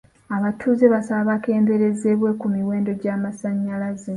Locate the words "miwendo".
2.55-2.91